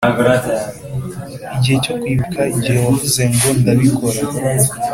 igihe 1.55 1.77
cyo 1.83 1.93
kwibuka 1.99 2.39
igihe 2.55 2.77
wavuze 2.85 3.21
ngo 3.31 3.47
"ndabikora." 3.59 4.19